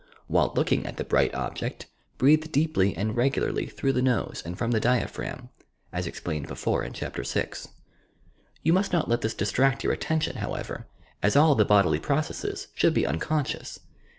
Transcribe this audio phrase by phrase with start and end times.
[0.25, 1.85] While looking at the bright object,
[2.17, 5.49] breathe deeply and regularly through the nose and from the diaphragm,
[5.93, 7.49] as explained before in Chapter VI.
[8.65, 10.87] Tou must not let this distract your attention, however,
[11.21, 13.79] as all the bodily processes should be unconscious.